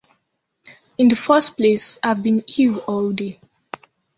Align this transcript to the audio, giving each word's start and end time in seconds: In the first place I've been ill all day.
In 0.97 1.09
the 1.09 1.15
first 1.15 1.55
place 1.55 1.99
I've 2.01 2.23
been 2.23 2.39
ill 2.57 2.79
all 2.87 3.11
day. 3.11 3.39